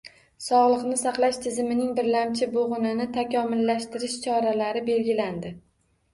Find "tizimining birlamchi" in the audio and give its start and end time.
1.43-2.47